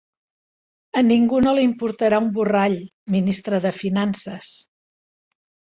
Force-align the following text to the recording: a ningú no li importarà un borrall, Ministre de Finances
a 1.01 1.03
ningú 1.09 1.41
no 1.47 1.53
li 1.59 1.65
importarà 1.67 2.21
un 2.25 2.31
borrall, 2.39 2.79
Ministre 3.17 3.63
de 3.67 3.77
Finances 3.85 4.53